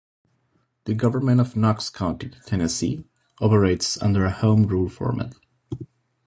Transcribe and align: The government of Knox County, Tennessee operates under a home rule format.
The 0.85 0.95
government 0.95 1.39
of 1.41 1.55
Knox 1.55 1.91
County, 1.91 2.31
Tennessee 2.47 3.05
operates 3.39 4.01
under 4.01 4.25
a 4.25 4.31
home 4.31 4.63
rule 4.63 4.89
format. 4.89 5.33